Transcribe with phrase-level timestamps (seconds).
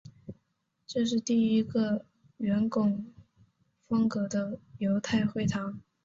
[0.87, 2.03] 这是第一个
[2.37, 3.05] 圆拱
[3.87, 5.79] 风格的犹太会堂。